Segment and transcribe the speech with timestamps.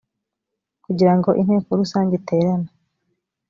[0.85, 2.69] kugira ngo inteko rusange iterane